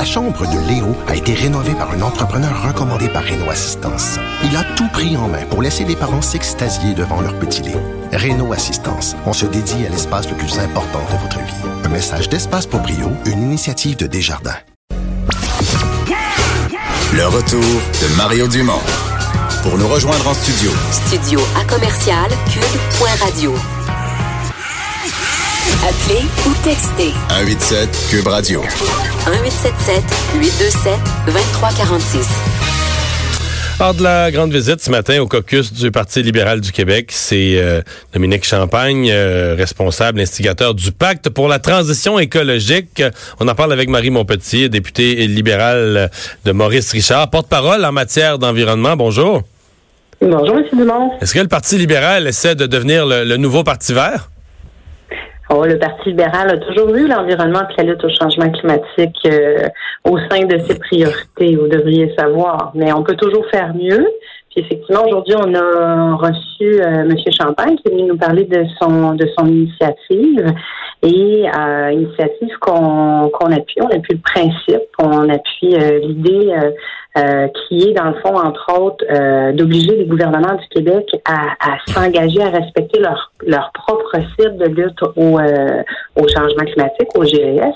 La 0.00 0.06
chambre 0.06 0.46
de 0.46 0.58
Léo 0.66 0.96
a 1.08 1.14
été 1.14 1.34
rénovée 1.34 1.74
par 1.74 1.90
un 1.90 2.00
entrepreneur 2.00 2.66
recommandé 2.66 3.06
par 3.10 3.22
Renault 3.22 3.50
Assistance. 3.50 4.18
Il 4.42 4.56
a 4.56 4.64
tout 4.74 4.88
pris 4.88 5.14
en 5.18 5.28
main 5.28 5.44
pour 5.50 5.60
laisser 5.60 5.84
les 5.84 5.94
parents 5.94 6.22
s'extasier 6.22 6.94
devant 6.94 7.20
leur 7.20 7.38
petit 7.38 7.60
Léo. 7.60 7.82
Renault 8.10 8.54
Assistance, 8.54 9.14
on 9.26 9.34
se 9.34 9.44
dédie 9.44 9.84
à 9.84 9.90
l'espace 9.90 10.26
le 10.30 10.36
plus 10.38 10.58
important 10.58 11.00
de 11.12 11.18
votre 11.18 11.38
vie. 11.40 11.68
Un 11.84 11.90
message 11.90 12.30
d'Espace 12.30 12.64
pour 12.64 12.80
Brio, 12.80 13.12
une 13.26 13.42
initiative 13.42 13.98
de 13.98 14.06
Desjardins. 14.06 14.56
Le 17.12 17.26
retour 17.26 17.60
de 17.60 18.16
Mario 18.16 18.48
Dumont. 18.48 18.80
Pour 19.62 19.76
nous 19.76 19.86
rejoindre 19.86 20.26
en 20.26 20.32
studio. 20.32 20.70
Studio 20.92 21.40
à 21.60 21.64
commercial 21.64 22.30
cube.radio. 22.50 23.52
Appelez 25.78 26.26
ou 26.46 26.52
textez. 26.62 27.12
187 27.30 27.88
Cube 28.10 28.26
Radio. 28.26 28.60
1877 28.60 30.02
827 30.34 30.92
2346. 31.26 32.26
Lors 33.78 33.94
de 33.94 34.02
la 34.02 34.30
grande 34.30 34.52
visite 34.52 34.80
ce 34.80 34.90
matin 34.90 35.20
au 35.22 35.26
caucus 35.26 35.72
du 35.72 35.90
Parti 35.90 36.22
libéral 36.22 36.60
du 36.60 36.72
Québec, 36.72 37.10
c'est 37.12 37.54
euh, 37.56 37.80
Dominique 38.12 38.44
Champagne, 38.44 39.08
euh, 39.10 39.54
responsable, 39.56 40.20
instigateur 40.20 40.74
du 40.74 40.92
pacte 40.92 41.30
pour 41.30 41.48
la 41.48 41.60
transition 41.60 42.18
écologique. 42.18 43.02
On 43.38 43.48
en 43.48 43.54
parle 43.54 43.72
avec 43.72 43.88
Marie 43.88 44.10
Montpetit, 44.10 44.68
députée 44.68 45.26
libérale 45.28 46.10
de 46.44 46.52
Maurice 46.52 46.92
Richard, 46.92 47.30
porte-parole 47.30 47.84
en 47.84 47.92
matière 47.92 48.38
d'environnement. 48.38 48.96
Bonjour. 48.96 49.42
Bonjour, 50.20 50.58
M. 50.58 50.64
Dumont. 50.74 51.12
Est-ce 51.22 51.32
que 51.32 51.40
le 51.40 51.48
Parti 51.48 51.78
libéral 51.78 52.26
essaie 52.26 52.54
de 52.54 52.66
devenir 52.66 53.06
le 53.06 53.36
nouveau 53.38 53.64
Parti 53.64 53.94
vert? 53.94 54.28
Oh, 55.52 55.64
le 55.64 55.78
Parti 55.80 56.10
libéral 56.10 56.48
a 56.48 56.58
toujours 56.58 56.92
vu 56.92 57.08
l'environnement 57.08 57.62
et 57.68 57.82
la 57.82 57.92
lutte 57.92 58.04
au 58.04 58.08
changement 58.08 58.48
climatique 58.50 59.18
euh, 59.26 59.68
au 60.04 60.16
sein 60.30 60.46
de 60.46 60.58
ses 60.60 60.78
priorités, 60.78 61.56
vous 61.56 61.66
devriez 61.66 62.14
savoir. 62.16 62.70
Mais 62.76 62.92
on 62.92 63.02
peut 63.02 63.16
toujours 63.16 63.44
faire 63.50 63.74
mieux. 63.74 64.06
Puis 64.50 64.64
effectivement, 64.64 65.04
aujourd'hui, 65.06 65.34
on 65.38 65.54
a 65.54 66.16
reçu 66.16 66.82
euh, 66.82 67.08
M. 67.08 67.16
Champagne 67.40 67.76
qui 67.76 67.82
est 67.86 67.90
venu 67.90 68.08
nous 68.08 68.16
parler 68.16 68.44
de 68.44 68.64
son 68.80 69.14
de 69.14 69.26
son 69.38 69.46
initiative 69.46 70.44
et 71.02 71.46
euh, 71.48 71.92
initiative 71.92 72.56
qu'on 72.60 73.30
qu'on 73.30 73.52
appuie. 73.52 73.80
On 73.80 73.86
appuie 73.86 74.14
le 74.14 74.20
principe, 74.20 74.88
on 74.98 75.28
appuie 75.28 75.76
euh, 75.76 76.00
l'idée 76.00 76.52
euh, 77.18 77.48
qui 77.48 77.88
est, 77.88 77.92
dans 77.92 78.04
le 78.04 78.14
fond, 78.20 78.36
entre 78.36 78.72
autres, 78.80 79.04
euh, 79.10 79.50
d'obliger 79.50 79.96
les 79.96 80.04
gouvernements 80.04 80.54
du 80.54 80.68
Québec 80.68 81.08
à, 81.24 81.56
s'engager 81.88 82.40
à 82.40 82.50
respecter 82.50 83.00
leur, 83.00 83.32
leur 83.44 83.72
propre 83.72 84.16
cible 84.38 84.56
de 84.58 84.66
lutte 84.66 85.02
au, 85.16 85.40
euh, 85.40 85.82
au 86.14 86.28
changement 86.28 86.64
climatique, 86.64 87.08
au 87.16 87.24
GES. 87.24 87.74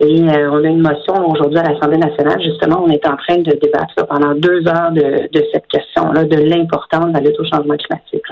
Et 0.00 0.22
on 0.22 0.64
a 0.64 0.68
une 0.68 0.82
motion 0.82 1.30
aujourd'hui 1.30 1.58
à 1.58 1.62
l'Assemblée 1.62 1.98
nationale. 1.98 2.42
Justement, 2.42 2.84
on 2.84 2.90
est 2.90 3.06
en 3.06 3.16
train 3.16 3.38
de 3.38 3.52
débattre 3.62 4.06
pendant 4.08 4.34
deux 4.34 4.66
heures 4.66 4.90
de, 4.90 5.28
de 5.32 5.44
cette 5.52 5.66
question-là, 5.68 6.24
de 6.24 6.36
l'importance 6.36 7.06
de 7.06 7.12
la 7.12 7.20
lutte 7.20 7.38
au 7.38 7.44
changement 7.44 7.76
climatique. 7.76 8.22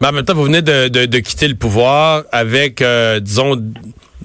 Mais 0.00 0.08
en 0.08 0.12
même 0.12 0.24
temps, 0.24 0.34
vous 0.34 0.44
venez 0.44 0.62
de, 0.62 0.88
de, 0.88 1.04
de 1.04 1.18
quitter 1.18 1.48
le 1.48 1.54
pouvoir 1.54 2.22
avec, 2.32 2.82
disons, 3.20 3.56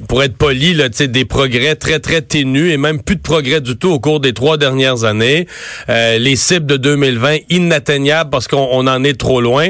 pour 0.08 0.24
être 0.24 0.38
poli, 0.38 0.74
là, 0.74 0.90
des 0.90 1.26
progrès 1.26 1.76
très, 1.76 2.00
très 2.00 2.22
ténus 2.22 2.72
et 2.72 2.78
même 2.78 3.02
plus 3.02 3.16
de 3.16 3.22
progrès 3.22 3.62
du 3.62 3.78
tout 3.78 3.90
au 3.90 4.00
cours 4.00 4.20
des 4.20 4.34
trois 4.34 4.58
dernières 4.58 5.04
années. 5.04 5.48
Euh, 5.90 6.18
les 6.18 6.36
cibles 6.36 6.66
de 6.66 6.78
2020 6.78 7.38
inatteignables 7.50 8.30
parce 8.30 8.48
qu'on 8.48 8.88
en 8.88 9.04
est 9.04 9.20
trop 9.20 9.42
loin. 9.42 9.70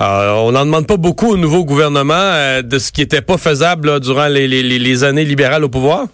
Euh, 0.00 0.32
on 0.36 0.52
n'en 0.52 0.64
demande 0.64 0.86
pas 0.86 0.96
beaucoup 0.96 1.32
au 1.32 1.36
nouveau 1.36 1.64
gouvernement 1.64 2.14
euh, 2.14 2.62
de 2.62 2.78
ce 2.78 2.92
qui 2.92 3.00
n'était 3.00 3.22
pas 3.22 3.38
faisable 3.38 4.00
durant 4.00 4.28
les, 4.28 4.46
les, 4.48 4.62
les 4.62 5.04
années 5.04 5.24
libérales 5.24 5.64
au 5.64 5.68
pouvoir? 5.68 6.06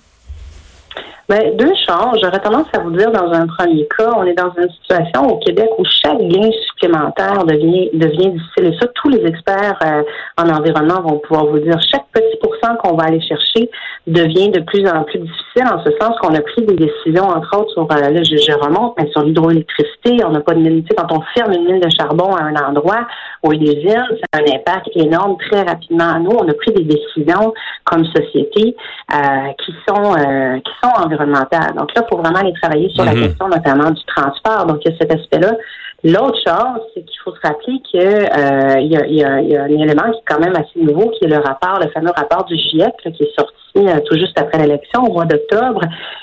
Ben, 1.31 1.57
deux 1.57 1.73
choses. 1.89 2.19
J'aurais 2.21 2.41
tendance 2.41 2.67
à 2.73 2.81
vous 2.81 2.91
dire, 2.91 3.13
dans 3.13 3.31
un 3.31 3.47
premier 3.47 3.87
cas, 3.97 4.11
on 4.17 4.25
est 4.25 4.35
dans 4.35 4.53
une 4.59 4.69
situation 4.69 5.29
au 5.29 5.39
Québec 5.39 5.69
où 5.79 5.85
chaque 5.85 6.19
gain 6.19 6.51
supplémentaire 6.67 7.45
devient, 7.45 7.89
devient 7.93 8.31
difficile. 8.31 8.75
Et 8.75 8.77
ça, 8.81 8.89
tous 8.97 9.11
les 9.11 9.25
experts 9.25 9.79
euh, 9.85 10.03
en 10.37 10.49
environnement 10.49 11.01
vont 11.03 11.21
pouvoir 11.21 11.47
vous 11.47 11.61
dire. 11.61 11.79
Chaque 11.89 12.07
petit 12.13 12.37
pourcent 12.43 12.75
qu'on 12.83 12.97
va 12.97 13.05
aller 13.05 13.21
chercher 13.21 13.71
devient 14.09 14.51
de 14.51 14.59
plus 14.59 14.85
en 14.89 15.05
plus 15.05 15.21
difficile, 15.21 15.40
en 15.59 15.83
ce 15.85 15.91
sens 16.01 16.17
qu'on 16.21 16.35
a 16.35 16.41
pris 16.41 16.63
des 16.63 16.77
décisions, 16.77 17.25
entre 17.25 17.59
autres, 17.59 17.73
sur, 17.73 17.83
euh, 17.83 18.11
là, 18.11 18.23
je, 18.23 18.53
remonte, 18.53 18.95
mais 18.99 19.11
sur 19.11 19.23
l'hydroélectricité. 19.23 20.25
On 20.25 20.31
n'a 20.31 20.41
pas 20.41 20.55
de 20.55 20.61
mine. 20.61 20.85
Quand 20.97 21.11
on 21.13 21.21
ferme 21.35 21.53
une 21.53 21.65
mine 21.65 21.81
de 21.81 21.89
charbon 21.91 22.35
à 22.35 22.45
un 22.45 22.55
endroit 22.55 23.07
où 23.43 23.53
il 23.53 23.65
y 23.65 23.71
a 23.71 23.75
des 23.75 23.81
usines, 23.81 24.19
ça 24.33 24.39
a 24.39 24.39
un 24.39 24.57
impact 24.57 24.91
énorme 24.95 25.37
très 25.51 25.63
rapidement. 25.63 26.19
Nous, 26.21 26.31
on 26.31 26.49
a 26.49 26.55
pris 26.55 26.73
des 26.73 26.85
décisions 26.85 27.53
comme 27.85 28.05
société 28.07 28.77
euh, 29.13 29.53
qui 29.59 29.75
sont 29.89 30.15
qui 30.65 30.73
sont 30.83 31.05
environnementales 31.05 31.51
donc 31.77 31.95
là, 31.95 32.03
il 32.05 32.09
faut 32.09 32.21
vraiment 32.21 32.39
aller 32.39 32.53
travailler 32.53 32.89
sur 32.91 33.05
la 33.05 33.15
mhm. 33.15 33.23
question 33.23 33.49
notamment 33.49 33.91
du 33.91 34.05
transport. 34.05 34.67
Donc, 34.67 34.79
il 34.85 34.93
y 34.93 34.95
a 34.95 34.99
cet 34.99 35.13
aspect-là. 35.13 35.53
L'autre 36.03 36.39
chose, 36.47 36.83
c'est 36.95 37.05
qu'il 37.05 37.21
faut 37.23 37.35
se 37.35 37.41
rappeler 37.43 37.81
qu'il 37.91 38.01
euh, 38.01 38.81
y, 38.81 38.97
a, 38.97 39.07
y, 39.07 39.23
a, 39.23 39.41
y, 39.43 39.57
a, 39.57 39.65
un 39.65 39.69
élément 39.69 40.11
qui 40.11 40.19
est 40.19 40.25
quand 40.27 40.41
même 40.41 40.57
assez 40.57 40.81
nouveau, 40.81 41.11
qui 41.11 41.25
est 41.25 41.29
le 41.29 41.39
rapport, 41.39 41.79
le 41.79 41.91
fameux 41.91 42.13
rapport 42.17 42.45
du 42.45 42.57
GIEC, 42.57 42.95
qui 43.03 43.23
est 43.23 43.39
sorti 43.39 43.55
euh, 43.77 44.01
tout 44.05 44.17
juste 44.17 44.39
après 44.39 44.59
l'élection, 44.59 45.03
au 45.05 45.13
mois 45.13 45.27
d'octobre. 45.27 45.83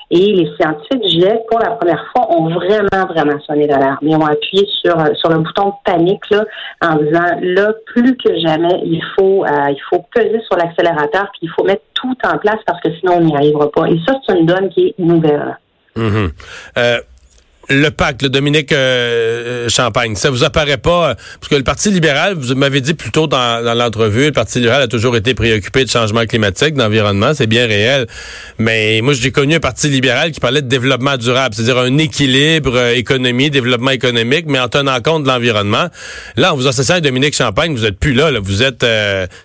Et 0.10 0.34
les 0.34 0.52
scientifiques 0.60 1.02
du 1.02 1.10
GIEC, 1.10 1.46
pour 1.50 1.60
la 1.60 1.72
première 1.72 2.04
fois, 2.12 2.30
ont 2.32 2.50
vraiment, 2.50 3.06
vraiment 3.08 3.40
sonné 3.46 3.68
d'alarme. 3.68 4.00
Ils 4.02 4.16
ont 4.16 4.26
appuyé 4.26 4.68
sur, 4.84 5.00
euh, 5.00 5.14
sur 5.14 5.30
le 5.30 5.40
bouton 5.40 5.68
de 5.68 5.74
panique 5.86 6.30
là, 6.32 6.44
en 6.82 6.96
disant, 6.96 7.38
là, 7.42 7.74
plus 7.86 8.18
que 8.18 8.38
jamais, 8.40 8.82
il 8.84 9.04
faut, 9.16 9.46
euh, 9.46 9.70
il 9.70 9.82
faut 9.90 10.04
peser 10.14 10.42
sur 10.48 10.58
l'accélérateur, 10.58 11.30
puis 11.34 11.42
il 11.44 11.50
faut 11.50 11.64
mettre 11.64 11.84
tout 11.94 12.18
en 12.24 12.38
place 12.38 12.60
parce 12.66 12.82
que 12.82 12.90
sinon, 13.00 13.18
on 13.18 13.22
n'y 13.22 13.36
arrivera 13.36 13.70
pas. 13.72 13.88
Et 13.88 14.00
ça, 14.08 14.16
c'est 14.26 14.38
une 14.38 14.46
donne 14.46 14.70
qui 14.70 14.88
est 14.88 14.96
nouvelle. 15.00 15.58
Mm 15.96 16.28
le 17.70 17.90
pacte, 17.90 18.22
le 18.22 18.30
Dominique 18.30 18.72
euh, 18.72 19.66
euh, 19.66 19.70
Champagne, 19.70 20.16
ça 20.16 20.30
vous 20.30 20.44
apparaît 20.44 20.78
pas, 20.78 21.10
euh, 21.10 21.16
parce 21.40 21.50
que 21.50 21.56
le 21.56 21.64
Parti 21.64 21.90
libéral, 21.90 22.36
vous 22.36 22.56
m'avez 22.56 22.82
dit 22.82 22.94
plus 22.94 23.12
tôt 23.12 23.28
dans, 23.28 23.64
dans 23.64 23.74
l'entrevue, 23.74 24.26
le 24.26 24.32
Parti 24.32 24.60
libéral 24.60 24.82
a 24.82 24.88
toujours 24.88 25.18
été 25.18 25.34
préoccupé 25.34 25.84
de 25.84 25.90
changement 25.90 26.26
climatique, 26.26 26.76
d'environnement, 26.76 27.34
c'est 27.34 27.48
bien 27.48 27.68
réel. 27.68 28.08
Mais 28.58 29.02
moi, 29.02 29.14
j'ai 29.14 29.32
connu 29.32 29.56
un 29.56 29.60
Parti 29.60 29.90
libéral 29.90 30.32
qui 30.32 30.40
parlait 30.40 30.62
de 30.62 30.68
développement 30.68 31.18
durable, 31.18 31.56
c'est-à-dire 31.56 31.78
un 31.78 31.98
équilibre 31.98 32.78
économie, 32.96 33.50
développement 33.50 33.92
économique, 33.92 34.46
mais 34.48 34.60
en 34.60 34.70
tenant 34.70 35.00
compte 35.02 35.24
de 35.24 35.28
l'environnement. 35.28 35.88
Là, 36.38 36.54
on 36.54 36.58
vous 36.58 36.68
associant 36.68 36.96
à 36.96 37.02
Dominique 37.02 37.36
Champagne, 37.36 37.76
vous 37.76 37.86
êtes 37.86 38.00
plus 38.00 38.14
là, 38.14 38.32
là. 38.32 38.40
vous 38.42 38.64
êtes, 38.64 38.86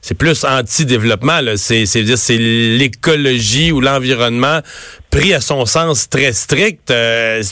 c'est 0.01 0.15
plus 0.15 0.45
anti-développement, 0.45 1.41
c'est, 1.57 1.87
c'est, 1.87 2.17
c'est 2.17 2.39
l'écologie 2.39 3.73
ou 3.73 3.81
l'environnement 3.81 4.61
pris 5.13 5.35
à 5.35 5.41
son 5.41 5.67
sens 5.67 6.09
très 6.09 6.33
strict. 6.33 6.91
Euh, 6.91 7.43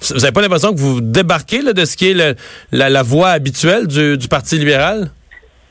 vous 0.00 0.18
n'avez 0.18 0.32
pas 0.32 0.42
l'impression 0.42 0.74
que 0.74 0.80
vous 0.80 1.00
débarquez 1.00 1.62
là, 1.62 1.72
de 1.72 1.84
ce 1.84 1.96
qui 1.96 2.10
est 2.10 2.36
la, 2.72 2.90
la 2.90 3.02
voie 3.02 3.28
habituelle 3.28 3.86
du, 3.86 4.18
du 4.18 4.28
Parti 4.28 4.58
libéral? 4.58 5.10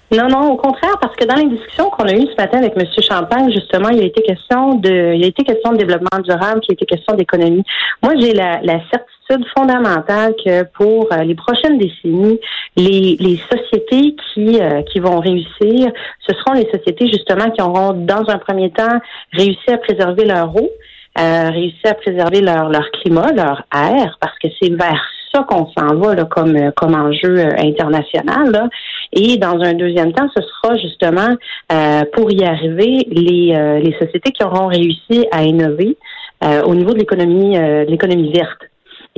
Non, 0.10 0.30
non, 0.30 0.52
au 0.54 0.56
contraire, 0.56 0.98
parce 1.02 1.14
que 1.18 1.26
dans 1.26 1.36
les 1.36 1.50
discussions 1.50 1.90
qu'on 1.90 2.06
a 2.06 2.14
eues 2.14 2.28
ce 2.32 2.42
matin 2.42 2.60
avec 2.60 2.74
M. 2.78 2.86
Champagne, 3.02 3.52
justement, 3.52 3.90
il 3.90 4.00
a 4.00 4.06
été 4.06 4.22
question 4.22 4.76
de, 4.76 5.14
il 5.16 5.24
a 5.26 5.28
été 5.28 5.44
question 5.44 5.74
de 5.74 5.78
développement 5.78 6.20
durable, 6.24 6.62
il 6.64 6.72
a 6.72 6.74
été 6.74 6.86
question 6.86 7.14
d'économie. 7.16 7.64
Moi, 8.02 8.14
j'ai 8.18 8.34
la, 8.34 8.62
la, 8.64 8.80
certitude 8.90 9.46
fondamentale 9.54 10.34
que 10.46 10.64
pour 10.78 11.12
euh, 11.12 11.24
les 11.24 11.36
prochaines 11.36 11.78
décennies, 11.78 12.40
les, 12.78 13.18
les 13.20 13.38
sociétés 13.52 14.16
qui, 14.34 14.62
euh, 14.62 14.82
qui 14.84 15.02
vont 15.02 15.20
réussir, 15.20 15.92
ce 16.26 16.34
seront 16.36 16.54
les 16.54 16.70
sociétés 16.72 17.08
justement 17.08 17.52
qui 17.52 17.62
auront, 17.62 17.92
dans 17.92 18.30
un 18.30 18.38
premier 18.38 18.72
temps, 18.72 19.02
réussi 19.34 19.70
à 19.70 19.78
préserver 19.78 20.24
leur 20.24 20.56
eau, 20.56 20.70
euh, 21.20 21.50
réussi 21.50 21.88
à 21.88 21.94
préserver 21.94 22.42
leur, 22.42 22.70
leur 22.70 22.90
climat, 22.92 23.32
leur 23.32 23.64
air, 23.74 24.18
parce 24.20 24.38
que 24.40 24.48
c'est 24.62 24.70
vers 24.70 25.02
ça 25.34 25.44
qu'on 25.44 25.68
s'en 25.78 25.96
va 25.96 26.16
là, 26.16 26.26
comme, 26.26 26.56
euh, 26.56 26.72
comme 26.76 26.96
enjeu 26.96 27.40
euh, 27.40 27.52
international. 27.60 28.52
Là. 28.52 28.70
Et 29.14 29.38
dans 29.38 29.60
un 29.62 29.74
deuxième 29.74 30.14
temps, 30.14 30.28
ce 30.36 30.42
sera 30.42 30.78
justement 30.78 31.36
euh, 31.72 32.02
pour 32.14 32.32
y 32.32 32.44
arriver 32.44 33.08
les, 33.10 33.82
les 33.82 33.96
sociétés 34.00 34.32
qui 34.32 34.44
auront 34.44 34.68
réussi 34.68 35.28
à 35.32 35.44
innover 35.44 35.98
au 36.66 36.76
niveau 36.76 36.94
de 36.94 37.00
l'économie 37.00 37.56
de 37.56 37.90
l'économie 37.90 38.32
verte. 38.32 38.62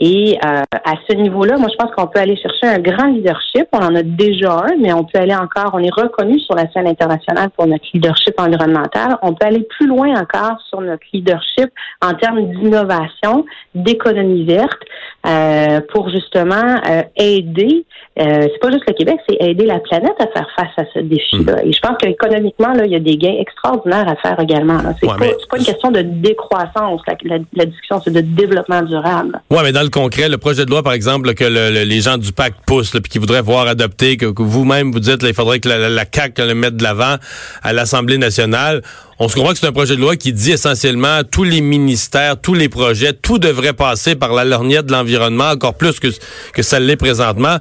Et 0.02 0.38
euh, 0.46 0.62
à 0.86 0.94
ce 1.10 1.14
niveau-là, 1.16 1.58
moi, 1.58 1.68
je 1.70 1.76
pense 1.76 1.94
qu'on 1.94 2.08
peut 2.08 2.20
aller 2.20 2.38
chercher 2.38 2.68
un 2.68 2.80
grand 2.80 3.08
leadership. 3.08 3.66
On 3.74 3.80
en 3.80 3.94
a 3.96 4.02
déjà 4.04 4.54
un, 4.54 4.76
mais 4.80 4.94
on 4.94 5.04
peut 5.04 5.20
aller 5.20 5.36
encore. 5.36 5.72
On 5.74 5.80
est 5.80 5.94
reconnu 5.94 6.40
sur 6.40 6.56
la 6.56 6.72
scène 6.72 6.88
internationale 6.88 7.50
pour 7.50 7.68
notre 7.68 7.84
leadership 7.94 8.34
environnemental. 8.40 9.18
On 9.22 9.34
peut 9.34 9.46
aller 9.46 9.68
plus 9.78 9.88
loin 9.88 10.14
encore 10.18 10.58
sur 10.70 10.80
notre 10.80 11.04
leadership 11.12 11.70
en 12.02 12.14
termes 12.14 12.42
d'innovation, 12.50 13.46
d'économie 13.76 14.46
verte, 14.46 14.80
euh, 15.28 15.82
pour 15.94 16.10
justement 16.10 16.56
euh, 16.90 17.02
aider. 17.18 17.86
Euh, 18.20 18.24
c'est 18.52 18.60
pas 18.62 18.72
juste 18.72 18.84
le 18.88 18.94
Québec, 18.94 19.18
c'est 19.28 19.36
aider 19.42 19.66
la 19.66 19.80
planète 19.80 20.16
à 20.20 20.28
faire 20.28 20.48
face 20.56 20.72
à 20.78 20.84
ce 20.94 21.00
défi-là. 21.00 21.56
Hmm. 21.64 21.68
Et 21.68 21.74
je 21.74 21.80
pense 21.82 21.98
qu'économiquement, 21.98 22.74
là, 22.74 22.86
il 22.86 22.92
y 22.92 22.96
a 22.96 23.00
des 23.00 23.18
gains 23.18 23.36
extraordinaires 23.40 24.08
à 24.08 24.16
faire 24.16 24.40
également. 24.40 24.78
C'est 25.00 25.08
Ouais, 25.08 25.14
pas, 25.18 25.26
mais- 25.26 25.36
pas 25.50 25.58
une 25.58 25.66
question 25.66 25.92
de 25.92 26.02
décroissance. 26.02 27.02
La, 27.08 27.16
la- 27.24 27.44
la 27.54 27.66
discussion, 27.66 28.00
c'est 28.04 28.12
de 28.14 28.22
développement 28.22 28.82
durable. 28.82 29.42
Ouais, 29.52 29.60
mais 29.64 29.72
dans 29.72 29.82
le 29.84 29.89
concret, 29.90 30.30
le 30.30 30.38
projet 30.38 30.66
de 30.66 30.70
loi, 30.72 30.84
par 30.84 30.94
exemple, 30.94 31.34
que 31.34 31.44
le- 31.44 31.72
le- 31.72 31.84
les 31.84 32.02
gens 32.02 32.18
du 32.18 32.32
PAC 32.32 32.54
poussent, 32.66 32.92
puis 32.92 33.02
qui 33.10 33.18
voudraient 33.20 33.42
voir 33.42 33.68
adopter, 33.68 34.18
que, 34.18 34.26
vous-même 34.42 34.92
vous 34.92 35.00
dites, 35.00 35.22
là, 35.24 35.30
il 35.30 35.36
faudrait 35.36 35.60
que 35.60 35.70
la, 35.70 35.78
la, 35.78 35.90
la 35.90 36.06
le 36.46 36.54
mette 36.54 36.78
de 36.78 36.84
l'avant 36.84 37.18
à 37.62 37.74
l'Assemblée 37.74 38.18
nationale. 38.18 38.82
On 39.22 39.28
se 39.28 39.36
comprend 39.36 39.52
que 39.52 39.60
c'est 39.60 39.68
un 39.68 39.74
projet 39.74 39.96
de 39.98 40.02
loi 40.02 40.16
qui 40.16 40.32
dit 40.32 40.52
essentiellement 40.52 41.24
tous 41.30 41.44
les 41.44 41.60
ministères, 41.62 42.40
tous 42.40 42.54
les 42.54 42.70
projets, 42.70 43.12
tout 43.14 43.38
devrait 43.38 43.74
passer 43.74 44.16
par 44.16 44.34
la 44.34 44.46
lorgnette 44.46 44.86
de 44.86 44.94
l'environnement, 44.94 45.50
encore 45.50 45.76
plus 45.76 46.00
que, 46.00 46.08
que 46.54 46.62
ça 46.62 46.80
l'est 46.80 46.96
présentement. 46.96 47.58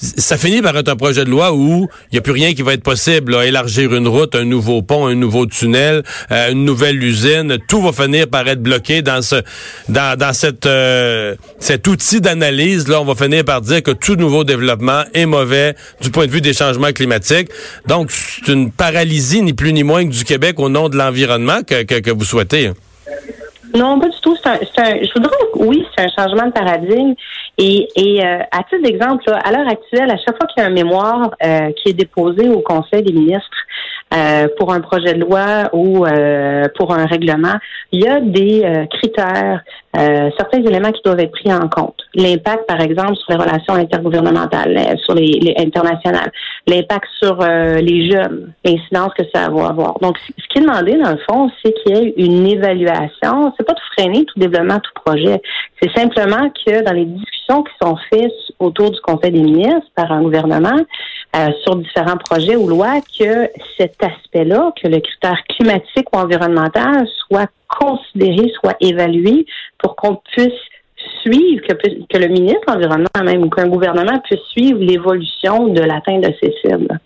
Ça 0.00 0.36
finit 0.36 0.62
par 0.62 0.76
être 0.76 0.88
un 0.88 0.96
projet 0.96 1.24
de 1.24 1.30
loi 1.30 1.52
où 1.52 1.88
il 2.10 2.14
n'y 2.14 2.18
a 2.18 2.22
plus 2.22 2.32
rien 2.32 2.54
qui 2.54 2.62
va 2.62 2.74
être 2.74 2.82
possible. 2.82 3.32
là. 3.32 3.44
Élargir 3.44 3.94
une 3.94 4.06
route, 4.06 4.34
un 4.34 4.44
nouveau 4.44 4.82
pont, 4.82 5.06
un 5.06 5.14
nouveau 5.14 5.46
tunnel, 5.46 6.04
euh, 6.30 6.52
une 6.52 6.64
nouvelle 6.64 7.02
usine, 7.02 7.58
tout 7.68 7.82
va 7.82 7.92
finir 7.92 8.28
par 8.28 8.46
être 8.46 8.62
bloqué 8.62 9.02
dans 9.02 9.22
ce 9.22 9.42
dans, 9.88 10.16
dans 10.16 10.32
cette 10.32 10.66
euh, 10.66 11.34
cet 11.58 11.88
outil 11.88 12.20
d'analyse. 12.20 12.86
Là, 12.88 13.00
on 13.00 13.04
va 13.04 13.14
finir 13.14 13.44
par 13.44 13.60
dire 13.60 13.82
que 13.82 13.90
tout 13.90 14.14
nouveau 14.14 14.44
développement 14.44 15.02
est 15.14 15.26
mauvais 15.26 15.74
du 16.00 16.10
point 16.10 16.26
de 16.26 16.30
vue 16.30 16.40
des 16.40 16.54
changements 16.54 16.92
climatiques. 16.92 17.48
Donc, 17.86 18.10
c'est 18.10 18.52
une 18.52 18.70
paralysie 18.70 19.42
ni 19.42 19.52
plus 19.52 19.72
ni 19.72 19.82
moins 19.82 20.04
que 20.06 20.12
du 20.12 20.24
Québec 20.24 20.60
au 20.60 20.68
nom 20.68 20.88
de 20.88 20.96
l'environnement 20.96 21.62
que, 21.66 21.82
que, 21.82 22.00
que 22.00 22.10
vous 22.10 22.24
souhaitez. 22.24 22.70
Non, 23.74 23.98
pas 24.00 24.08
du 24.08 24.20
tout. 24.20 24.34
C'est 24.36 24.48
un, 24.48 24.54
un- 24.54 25.02
je 25.02 25.12
voudrais, 25.14 25.36
oui, 25.56 25.84
c'est 25.96 26.04
un 26.04 26.08
changement 26.16 26.46
de 26.46 26.52
paradigme. 26.52 27.14
Et, 27.58 27.88
et 27.96 28.24
euh, 28.24 28.38
à 28.50 28.62
titre 28.64 28.82
d'exemple, 28.82 29.24
à 29.30 29.50
l'heure 29.52 29.68
actuelle, 29.68 30.10
à 30.10 30.16
chaque 30.16 30.36
fois 30.36 30.46
qu'il 30.46 30.62
y 30.62 30.66
a 30.66 30.68
un 30.68 30.72
mémoire 30.72 31.30
euh, 31.44 31.70
qui 31.72 31.90
est 31.90 31.92
déposé 31.92 32.48
au 32.48 32.60
Conseil 32.60 33.02
des 33.02 33.12
ministres 33.12 33.50
euh, 34.14 34.48
pour 34.58 34.72
un 34.72 34.80
projet 34.80 35.14
de 35.14 35.20
loi 35.20 35.68
ou 35.72 36.06
euh, 36.06 36.64
pour 36.76 36.94
un 36.94 37.04
règlement, 37.06 37.56
il 37.92 38.04
y 38.04 38.08
a 38.08 38.20
des 38.20 38.62
euh, 38.64 38.86
critères, 38.86 39.62
euh, 39.96 40.30
certains 40.36 40.62
éléments 40.62 40.92
qui 40.92 41.02
doivent 41.04 41.20
être 41.20 41.32
pris 41.32 41.52
en 41.52 41.68
compte. 41.68 41.97
L'impact, 42.14 42.66
par 42.66 42.80
exemple, 42.80 43.16
sur 43.16 43.30
les 43.30 43.36
relations 43.36 43.74
intergouvernementales, 43.74 44.76
euh, 44.76 44.96
sur 45.04 45.14
les, 45.14 45.38
les 45.40 45.54
internationales, 45.58 46.30
l'impact 46.66 47.06
sur 47.22 47.40
euh, 47.40 47.76
les 47.76 48.10
jeunes, 48.10 48.52
l'incidence 48.64 49.12
que 49.16 49.24
ça 49.34 49.48
va 49.50 49.68
avoir. 49.68 49.98
Donc, 50.00 50.16
ce 50.18 50.48
qui 50.48 50.58
est 50.58 50.62
demandé, 50.62 50.96
dans 50.96 51.10
le 51.10 51.20
fond, 51.28 51.50
c'est 51.62 51.72
qu'il 51.72 51.96
y 51.96 52.00
ait 52.00 52.14
une 52.16 52.46
évaluation. 52.46 53.52
C'est 53.56 53.66
pas 53.66 53.74
de 53.74 53.80
freiner 53.92 54.24
tout 54.24 54.38
développement, 54.38 54.78
tout 54.80 55.02
projet. 55.04 55.40
C'est 55.80 55.90
simplement 55.96 56.50
que 56.66 56.82
dans 56.82 56.92
les 56.92 57.04
discussions 57.04 57.62
qui 57.62 57.72
sont 57.80 57.96
faites 58.10 58.32
autour 58.58 58.90
du 58.90 59.00
Conseil 59.00 59.32
des 59.32 59.42
ministres 59.42 59.90
par 59.94 60.10
un 60.10 60.22
gouvernement 60.22 60.80
euh, 61.36 61.48
sur 61.62 61.76
différents 61.76 62.16
projets 62.16 62.56
ou 62.56 62.68
lois, 62.68 63.00
que 63.18 63.48
cet 63.76 64.02
aspect-là, 64.02 64.72
que 64.82 64.88
le 64.88 65.00
critère 65.00 65.42
climatique 65.48 66.06
ou 66.12 66.18
environnemental 66.18 67.06
soit 67.28 67.50
considéré, 67.68 68.50
soit 68.60 68.76
évalué 68.80 69.46
pour 69.78 69.94
qu'on 69.94 70.16
puisse 70.32 70.52
suivre, 71.22 71.62
que, 71.66 71.74
que 71.74 72.18
le 72.18 72.28
ministre 72.28 72.60
de 72.66 72.72
l'Environnement 72.82 73.08
même 73.24 73.42
ou 73.42 73.48
qu'un 73.50 73.68
gouvernement 73.68 74.18
puisse 74.24 74.40
suivre 74.50 74.78
l'évolution 74.80 75.68
de 75.68 75.80
l'atteinte 75.80 76.22
de 76.24 76.32
ces 76.42 76.54
cibles. 76.62 76.98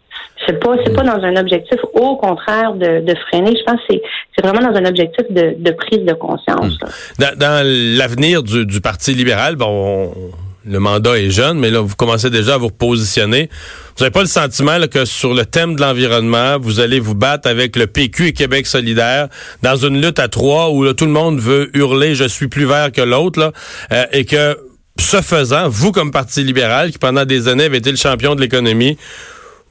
C'est 0.46 0.58
pas, 0.58 0.74
c'est 0.84 0.92
pas 0.94 1.02
dans 1.04 1.22
un 1.22 1.36
objectif, 1.36 1.78
au 1.94 2.16
contraire, 2.16 2.72
de, 2.74 3.00
de 3.00 3.14
freiner. 3.28 3.52
Je 3.56 3.62
pense 3.64 3.76
que 3.76 3.82
c'est, 3.90 4.02
c'est 4.36 4.44
vraiment 4.44 4.68
dans 4.72 4.76
un 4.76 4.84
objectif 4.86 5.24
de, 5.30 5.54
de 5.56 5.70
prise 5.70 6.04
de 6.04 6.14
conscience. 6.14 6.78
là. 6.80 6.88
Dans, 7.18 7.38
dans 7.38 7.66
l'avenir 7.98 8.42
du, 8.42 8.66
du 8.66 8.80
Parti 8.80 9.14
libéral, 9.14 9.54
bon, 9.56 10.10
on- 10.16 10.30
le 10.64 10.78
mandat 10.78 11.18
est 11.18 11.30
jeune, 11.30 11.58
mais 11.58 11.70
là, 11.70 11.80
vous 11.80 11.96
commencez 11.96 12.30
déjà 12.30 12.54
à 12.54 12.58
vous 12.58 12.68
repositionner. 12.68 13.48
Vous 13.96 14.04
n'avez 14.04 14.12
pas 14.12 14.20
le 14.20 14.26
sentiment 14.26 14.78
que 14.90 15.04
sur 15.04 15.34
le 15.34 15.44
thème 15.44 15.76
de 15.76 15.80
l'environnement, 15.80 16.58
vous 16.60 16.80
allez 16.80 17.00
vous 17.00 17.14
battre 17.14 17.48
avec 17.48 17.76
le 17.76 17.86
PQ 17.86 18.28
et 18.28 18.32
Québec 18.32 18.66
solidaire 18.66 19.28
dans 19.62 19.76
une 19.76 20.00
lutte 20.00 20.18
à 20.18 20.28
trois 20.28 20.70
où 20.70 20.90
tout 20.92 21.06
le 21.06 21.12
monde 21.12 21.40
veut 21.40 21.70
hurler 21.76 22.14
«je 22.16 22.24
suis 22.24 22.48
plus 22.48 22.64
vert 22.64 22.92
que 22.92 23.02
l'autre» 23.02 23.52
euh, 23.92 24.04
et 24.12 24.24
que, 24.24 24.58
ce 24.98 25.20
faisant, 25.20 25.68
vous, 25.68 25.90
comme 25.90 26.10
Parti 26.10 26.44
libéral, 26.44 26.92
qui 26.92 26.98
pendant 26.98 27.24
des 27.24 27.48
années 27.48 27.64
avait 27.64 27.78
été 27.78 27.90
le 27.90 27.96
champion 27.96 28.34
de 28.34 28.40
l'économie, 28.40 28.98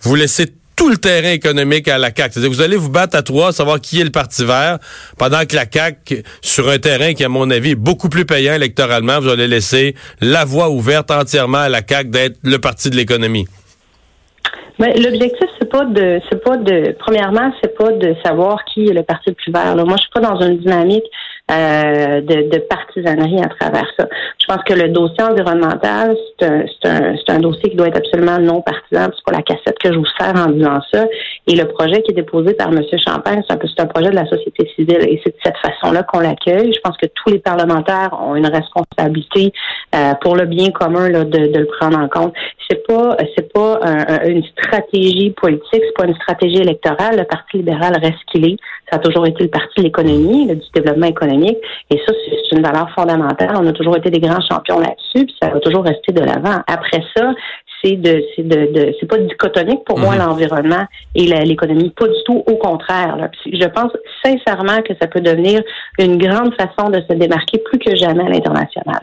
vous 0.02 0.16
laissez 0.16 0.48
tout 0.76 0.90
le 0.90 0.98
terrain 0.98 1.32
économique 1.32 1.88
à 1.88 1.98
la 1.98 2.08
CAQ. 2.16 2.34
C'est-à-dire 2.34 2.50
que 2.50 2.56
vous 2.56 2.62
allez 2.62 2.78
vous 2.78 2.90
battre 2.90 3.16
à 3.16 3.22
trois, 3.22 3.52
savoir 3.52 3.80
qui 3.80 4.02
est 4.02 4.04
le 4.04 4.10
Parti 4.10 4.46
vert, 4.46 4.80
pendant 5.18 5.46
que 5.46 5.56
la 5.56 5.66
CAQ, 5.72 6.24
sur 6.42 6.70
un 6.70 6.80
terrain 6.80 7.14
qui, 7.14 7.24
à 7.24 7.30
mon 7.30 7.50
avis, 7.50 7.72
est 7.72 7.76
beaucoup 7.76 8.10
plus 8.10 8.26
payant 8.26 8.54
électoralement, 8.54 9.20
vous 9.20 9.30
allez 9.30 9.48
laisser 9.48 9.96
la 10.22 10.46
voie 10.46 10.70
ouverte 10.70 11.12
entièrement 11.12 11.60
à 11.60 11.70
la 11.70 11.82
CAQ 11.88 12.10
d'être 12.10 12.38
le 12.44 12.58
parti 12.60 12.90
de 12.90 12.96
l'économie. 12.96 13.48
Mais 14.80 14.96
l'objectif, 14.98 15.48
c'est 15.60 15.70
pas 15.70 15.86
de, 15.86 16.20
c'est 16.30 16.44
pas 16.44 16.58
de, 16.58 16.96
premièrement, 16.98 17.54
c'est 17.62 17.78
pas 17.78 17.92
de 17.92 18.16
savoir 18.26 18.66
qui 18.66 18.88
est 18.88 18.94
le 18.94 19.04
parti 19.04 19.30
le 19.30 19.36
plus 19.36 19.52
vert. 19.52 19.76
là. 19.76 19.84
Moi, 19.86 19.96
je 19.98 20.02
suis 20.02 20.12
pas 20.12 20.22
dans 20.22 20.42
une 20.42 20.58
dynamique 20.58 21.04
euh, 21.52 22.22
de, 22.22 22.50
de 22.50 22.58
partisanerie 22.60 23.42
à 23.42 23.50
travers 23.60 23.88
ça. 24.00 24.08
Je 24.40 24.46
pense 24.48 24.64
que 24.64 24.74
le 24.74 24.90
dossier 24.90 25.24
environnemental, 25.24 26.16
c'est 26.40 26.48
un, 26.48 26.64
un, 26.86 27.16
un 27.36 27.40
dossier 27.40 27.70
qui 27.70 27.76
doit 27.76 27.88
être 27.88 27.98
absolument 27.98 28.40
non 28.40 28.62
partisan. 28.62 29.10
C'est 29.16 29.26
pas 29.26 29.34
la 29.38 29.42
cassette 29.44 29.78
que 29.80 29.92
je 29.94 29.98
vous 29.98 30.06
sers 30.20 30.36
en 30.36 30.50
disant 30.52 30.80
ça. 30.92 31.06
Et 31.48 31.56
le 31.56 31.66
projet 31.66 32.02
qui 32.04 32.12
est 32.12 32.16
déposé 32.16 32.54
par 32.54 32.70
M. 32.70 32.82
Champagne, 33.06 33.42
c'est 33.48 33.54
un 33.54 33.60
un 33.82 33.86
projet 33.88 34.10
de 34.12 34.16
la 34.16 34.26
société 34.28 34.70
civile. 34.76 35.00
Et 35.10 35.20
c'est 35.24 35.32
de 35.32 35.40
cette 35.44 35.58
façon-là 35.58 36.04
qu'on 36.04 36.20
l'accueille. 36.20 36.72
Je 36.74 36.80
pense 36.82 36.96
que 36.98 37.08
tous 37.08 37.32
les 37.32 37.40
parlementaires 37.40 38.12
ont 38.22 38.36
une 38.36 38.48
responsabilité 38.48 39.52
euh, 39.96 40.14
pour 40.22 40.36
le 40.36 40.46
bien 40.46 40.70
commun 40.72 41.10
là, 41.10 41.24
de, 41.24 41.48
de 41.48 41.60
le 41.60 41.68
prendre 41.80 41.98
en 42.00 42.08
compte. 42.08 42.34
C'est 42.70 42.86
pas, 42.88 43.18
c'est 43.36 43.52
pas 43.52 43.80
un- 43.84 44.06
un- 44.08 44.28
une 44.28 44.44
stratégie 44.44 45.32
politique, 45.32 45.82
c'est 45.84 45.94
pas 45.98 46.06
une 46.06 46.16
stratégie 46.16 46.62
électorale. 46.62 47.18
Le 47.18 47.24
Parti 47.26 47.58
libéral 47.58 47.94
reste 48.02 48.24
qu'il 48.32 48.46
est. 48.46 48.58
Ça 48.92 48.98
a 48.98 49.00
toujours 49.00 49.26
été 49.26 49.44
le 49.44 49.50
parti 49.50 49.70
de 49.78 49.84
l'économie, 49.84 50.48
du 50.48 50.62
développement 50.74 51.08
économique. 51.08 51.58
Et 51.90 51.98
ça, 52.06 52.14
c'est 52.26 52.56
une 52.58 52.62
valeur 52.64 52.90
fondamentale. 52.92 53.52
On 53.58 53.66
a 53.66 53.72
toujours 53.72 53.96
été 53.98 54.10
des 54.10 54.20
grands 54.20 54.42
champions 54.42 54.80
là-dessus, 54.80 55.26
puis 55.26 55.36
ça 55.42 55.50
va 55.50 55.60
toujours 55.62 55.84
rester 55.86 56.12
de 56.12 56.20
l'avant. 56.22 56.60
Après 56.68 57.02
ça, 57.16 57.32
c'est 57.84 57.96
de, 57.96 58.24
c'est 58.36 58.48
de, 58.48 58.72
de- 58.74 58.94
c'est 59.00 59.08
pas 59.08 59.18
dichotomique 59.18 59.84
pour 59.86 59.98
moi 59.98 60.16
l'environnement 60.16 60.86
et 61.16 61.26
la- 61.26 61.40
l'économie, 61.46 61.90
pas 61.92 62.08
du 62.08 62.24
tout. 62.26 62.44
Au 62.46 62.56
contraire. 62.58 63.16
là. 63.18 63.30
Puis 63.30 63.60
Je 63.60 63.68
pense 63.68 63.92
sincèrement 64.24 64.82
que 64.82 64.94
ça 65.02 65.08
peut 65.08 65.22
devenir 65.22 65.62
une 65.98 66.18
grande 66.18 66.54
façon 66.56 66.90
de 66.90 67.02
se 67.10 67.14
démarquer 67.16 67.60
plus 67.60 67.80
que 67.80 67.96
jamais 67.96 68.24
à 68.26 68.30
l'international. 68.30 69.00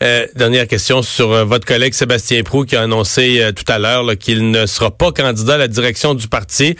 Euh, 0.00 0.28
dernière 0.36 0.68
question 0.68 1.02
sur 1.02 1.32
euh, 1.32 1.42
votre 1.44 1.66
collègue 1.66 1.92
Sébastien 1.92 2.44
Prou 2.44 2.64
qui 2.64 2.76
a 2.76 2.82
annoncé 2.82 3.40
euh, 3.42 3.50
tout 3.50 3.64
à 3.66 3.80
l'heure 3.80 4.04
qu'il 4.16 4.52
ne 4.52 4.64
sera 4.64 4.92
pas 4.92 5.10
candidat 5.10 5.54
à 5.54 5.58
la 5.58 5.66
direction 5.66 6.14
du 6.14 6.28
parti. 6.28 6.76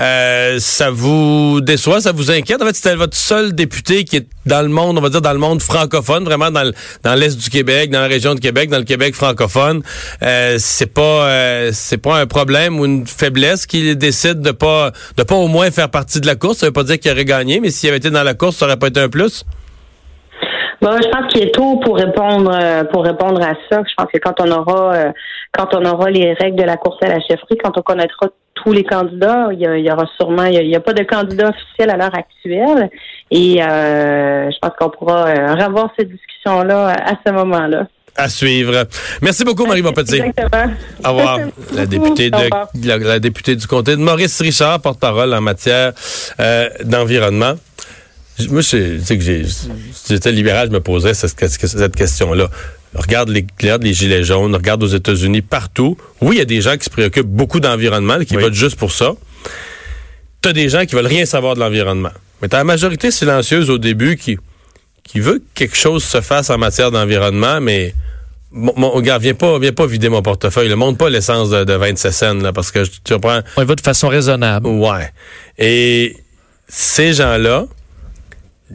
Euh, 0.00 0.56
ça 0.58 0.88
vous 0.90 1.60
déçoit, 1.60 2.00
ça 2.00 2.12
vous 2.12 2.30
inquiète? 2.30 2.62
En 2.62 2.66
fait, 2.66 2.74
c'était 2.74 2.94
votre 2.94 3.14
seul 3.14 3.54
député 3.54 4.04
qui 4.04 4.16
est 4.16 4.26
dans 4.46 4.62
le 4.62 4.68
monde, 4.68 4.96
on 4.96 5.02
va 5.02 5.10
dire 5.10 5.20
dans 5.20 5.34
le 5.34 5.38
monde 5.38 5.60
francophone, 5.60 6.24
vraiment 6.24 6.50
dans 6.50 6.62
le- 6.62 6.72
dans 7.02 7.14
l'est 7.14 7.36
du 7.36 7.50
Québec, 7.50 7.90
dans 7.90 8.00
la 8.00 8.06
région 8.08 8.34
de 8.34 8.40
Québec, 8.40 8.70
dans 8.70 8.78
le 8.78 8.84
Québec 8.84 9.14
francophone. 9.14 9.82
C'est 10.58 10.86
pas 10.86 11.70
c'est 11.72 11.98
pas 11.98 12.16
un 12.18 12.26
problème 12.26 12.80
ou 12.80 12.86
une 12.86 13.06
faiblesse 13.06 13.66
qu'il 13.66 13.96
décide 13.96 14.40
de 14.40 14.50
pas 14.50 14.92
de 15.18 15.22
pas 15.24 15.34
au 15.36 15.46
moins 15.46 15.70
faire 15.70 15.90
partie 15.90 16.20
de 16.22 16.26
la 16.26 16.36
course. 16.36 16.58
Ça 16.58 16.66
veut 16.66 16.72
pas 16.72 16.84
dire 16.84 16.98
qu'il 16.98 17.10
aurait 17.12 17.26
gagné, 17.26 17.60
mais 17.60 17.70
s'il 17.70 17.90
avait 17.90 17.98
été 17.98 18.08
dans 18.10 18.22
la 18.24 18.34
course, 18.34 18.56
ça 18.56 18.64
aurait 18.64 18.78
pas 18.78 18.86
été 18.88 18.98
un 19.00 19.10
plus. 19.10 19.44
Bon, 20.82 20.90
je 21.00 21.08
pense 21.10 21.32
qu'il 21.32 21.44
est 21.44 21.54
tôt 21.54 21.76
pour 21.76 21.96
répondre 21.96 22.50
euh, 22.52 22.82
pour 22.82 23.04
répondre 23.04 23.40
à 23.40 23.52
ça. 23.70 23.82
Je 23.88 23.94
pense 23.96 24.08
que 24.12 24.18
quand 24.18 24.34
on 24.40 24.50
aura 24.50 24.94
euh, 24.94 25.12
quand 25.52 25.74
on 25.74 25.84
aura 25.84 26.10
les 26.10 26.32
règles 26.32 26.56
de 26.58 26.64
la 26.64 26.76
course 26.76 26.98
à 27.02 27.08
la 27.08 27.20
chefferie, 27.20 27.56
quand 27.62 27.78
on 27.78 27.82
connaîtra 27.82 28.26
tous 28.54 28.72
les 28.72 28.82
candidats, 28.82 29.48
il 29.52 29.60
y, 29.60 29.90
aura 29.90 30.06
sûrement 30.20 30.44
il 30.44 30.66
y 30.68 30.76
a, 30.76 30.80
pas 30.80 30.92
de 30.92 31.04
candidat 31.04 31.50
officiel 31.50 31.90
à 31.90 31.96
l'heure 31.96 32.14
actuelle 32.14 32.90
et 33.30 33.62
euh, 33.62 34.50
je 34.50 34.58
pense 34.60 34.72
qu'on 34.78 34.90
pourra 34.90 35.24
revoir 35.54 35.90
cette 35.96 36.10
discussion 36.10 36.62
là 36.64 36.88
à 36.88 37.14
ce 37.24 37.32
moment-là. 37.32 37.86
À 38.16 38.28
suivre. 38.28 38.84
Merci 39.22 39.44
beaucoup, 39.44 39.64
Marie 39.64 39.82
Petit. 39.82 40.16
Exactement. 40.16 40.72
Au 41.04 41.08
revoir. 41.08 41.38
La 41.74 41.86
députée, 41.86 42.30
Au 42.32 42.38
revoir. 42.38 42.68
de, 42.74 42.88
la, 42.88 42.98
la 42.98 43.18
députée 43.20 43.56
du 43.56 43.66
comté 43.66 43.92
de 43.92 44.00
Maurice 44.00 44.40
Richard, 44.40 44.80
porte-parole 44.80 45.32
en 45.32 45.40
matière 45.40 45.92
euh, 46.38 46.68
d'environnement. 46.84 47.54
Moi, 48.50 48.62
j'étais 48.62 50.32
libéral, 50.32 50.68
je 50.68 50.72
me 50.72 50.80
poserais 50.80 51.14
cette, 51.14 51.38
cette 51.48 51.96
question-là. 51.96 52.50
Regarde 52.94 53.30
les, 53.30 53.46
regarde 53.60 53.82
les 53.82 53.94
gilets 53.94 54.24
jaunes, 54.24 54.54
regarde 54.54 54.82
aux 54.82 54.88
États-Unis, 54.88 55.40
partout. 55.42 55.96
Oui, 56.20 56.36
il 56.36 56.38
y 56.38 56.42
a 56.42 56.46
des 56.46 56.60
gens 56.60 56.76
qui 56.76 56.84
se 56.84 56.90
préoccupent 56.90 57.26
beaucoup 57.26 57.60
d'environnement, 57.60 58.18
qui 58.20 58.36
votent 58.36 58.52
juste 58.54 58.76
pour 58.76 58.92
ça. 58.92 59.14
Tu 60.42 60.48
as 60.48 60.52
des 60.52 60.68
gens 60.68 60.84
qui 60.84 60.94
veulent 60.94 61.06
rien 61.06 61.24
savoir 61.24 61.54
de 61.54 61.60
l'environnement. 61.60 62.10
Mais 62.42 62.48
tu 62.48 62.54
as 62.54 62.58
la 62.58 62.64
majorité 62.64 63.10
silencieuse 63.10 63.70
au 63.70 63.78
début 63.78 64.16
qui, 64.16 64.36
qui 65.04 65.20
veut 65.20 65.38
que 65.38 65.44
quelque 65.54 65.76
chose 65.76 66.04
se 66.04 66.20
fasse 66.20 66.50
en 66.50 66.58
matière 66.58 66.90
d'environnement, 66.90 67.60
mais 67.60 67.94
mon, 68.50 68.74
mon 68.76 69.00
gars, 69.00 69.18
viens 69.18 69.34
pas, 69.34 69.58
viens 69.58 69.72
pas 69.72 69.86
vider 69.86 70.08
mon 70.08 70.20
portefeuille. 70.20 70.68
Ne 70.68 70.74
monte 70.74 70.98
pas 70.98 71.08
l'essence 71.08 71.48
de, 71.48 71.64
de 71.64 71.72
27 71.72 72.12
cents, 72.12 72.34
là, 72.34 72.52
parce 72.52 72.70
que 72.70 72.84
tu 73.04 73.14
reprends. 73.14 73.40
On 73.56 73.62
y 73.62 73.64
va 73.64 73.74
de 73.74 73.80
façon 73.80 74.08
raisonnable. 74.08 74.66
Ouais. 74.66 75.10
Et 75.58 76.16
ces 76.68 77.14
gens-là, 77.14 77.66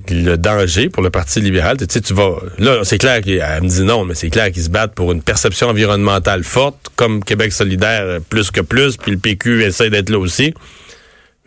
le 0.09 0.35
danger 0.35 0.89
pour 0.89 1.03
le 1.03 1.09
Parti 1.09 1.39
libéral. 1.41 1.77
Tu 1.77 1.85
sais, 1.89 2.01
tu 2.01 2.13
vas. 2.13 2.37
Là, 2.57 2.81
c'est 2.83 2.97
clair 2.97 3.21
qu'elle 3.21 3.61
me 3.61 3.67
dit 3.67 3.83
non, 3.83 4.05
mais 4.05 4.15
c'est 4.15 4.29
clair 4.29 4.51
qu'ils 4.51 4.63
se 4.63 4.69
battent 4.69 4.93
pour 4.93 5.11
une 5.11 5.21
perception 5.21 5.69
environnementale 5.69 6.43
forte, 6.43 6.89
comme 6.95 7.23
Québec 7.23 7.53
solidaire 7.53 8.19
plus 8.29 8.51
que 8.51 8.61
plus, 8.61 8.97
puis 8.97 9.11
le 9.11 9.17
PQ 9.17 9.63
essaie 9.63 9.89
d'être 9.89 10.09
là 10.09 10.19
aussi. 10.19 10.53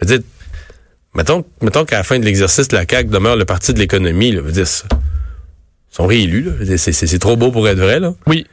Je 0.01 0.07
veux 0.07 0.17
dire, 0.19 0.27
mettons, 1.15 1.45
mettons 1.61 1.85
qu'à 1.85 1.99
la 1.99 2.03
fin 2.03 2.19
de 2.19 2.25
l'exercice, 2.25 2.73
la 2.73 2.85
CAQ 2.89 3.11
demeure 3.11 3.37
le 3.37 3.45
parti 3.45 3.75
de 3.75 3.79
l'économie, 3.79 4.33
là. 4.33 4.39
Je 4.39 4.47
veux 4.47 4.53
dire, 4.53 4.67
ils 4.67 5.95
sont 5.95 6.07
réélus, 6.07 6.45
là. 6.45 6.77
C'est 6.77 7.19
trop 7.19 7.37
beau 7.37 7.51
pour 7.51 7.69
être 7.69 7.79
vrai, 7.79 8.01
là. 8.01 8.15
Oui. 8.27 8.47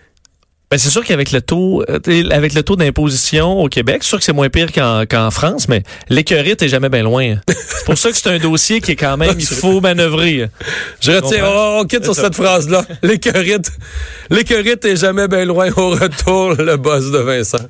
Ben 0.69 0.77
c'est 0.77 0.89
sûr 0.89 1.05
qu'avec 1.05 1.31
le 1.31 1.41
taux 1.41 1.81
euh, 1.89 2.29
avec 2.31 2.53
le 2.53 2.61
taux 2.61 2.75
d'imposition 2.75 3.61
au 3.61 3.69
Québec, 3.69 3.99
c'est 4.01 4.09
sûr 4.09 4.17
que 4.17 4.25
c'est 4.25 4.33
moins 4.33 4.49
pire 4.49 4.69
qu'en 4.73 5.31
France, 5.31 5.69
mais 5.69 5.83
l'écœurite 6.09 6.61
est 6.61 6.67
jamais 6.67 6.89
bien 6.89 7.03
loin. 7.03 7.35
C'est 7.47 7.85
pour 7.85 7.97
ça 7.97 8.11
que 8.11 8.17
c'est 8.17 8.27
un 8.27 8.37
dossier 8.37 8.81
qui 8.81 8.91
est 8.91 8.95
quand 8.97 9.15
même, 9.15 9.35
il 9.39 9.45
faut 9.45 9.79
manœuvrer. 9.79 10.49
Je 10.99 11.11
retiens, 11.13 11.45
on, 11.45 11.79
on 11.79 11.85
quitte 11.85 12.03
sur 12.03 12.15
cette 12.15 12.35
phrase-là. 12.35 12.83
L'écœurite, 13.01 13.71
l'écœurite 14.29 14.83
est 14.83 14.97
jamais 14.97 15.29
bien 15.29 15.45
loin 15.45 15.69
au 15.77 15.91
retour, 15.91 16.53
le 16.55 16.75
boss 16.75 17.11
de 17.11 17.19
Vincent. 17.19 17.65